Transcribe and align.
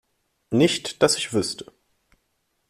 Nicht 0.49 1.03
dass 1.03 1.15
ich 1.19 1.31
wüsste. 1.31 1.71